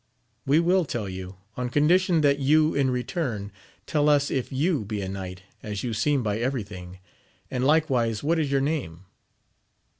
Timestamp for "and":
7.51-7.63